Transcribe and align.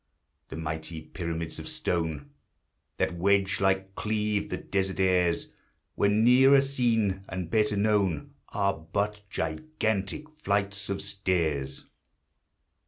The 0.49 0.55
mighty 0.55 0.99
pyramids 0.99 1.59
of 1.59 1.67
stone 1.67 2.31
That 2.97 3.13
wedge 3.17 3.59
like 3.61 3.93
cleave 3.93 4.49
the 4.49 4.57
desert 4.57 4.99
airs, 4.99 5.49
When 5.93 6.23
nearer 6.23 6.61
seen, 6.61 7.23
and 7.29 7.51
better 7.51 7.77
known, 7.77 8.33
Are 8.49 8.73
but 8.73 9.21
gigantic 9.29 10.27
flights 10.39 10.89
of 10.89 11.03
stairs. 11.03 11.85